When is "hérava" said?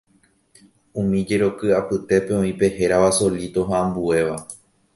2.77-3.09